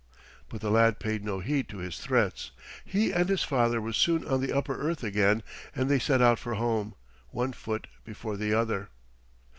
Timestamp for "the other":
8.35-8.89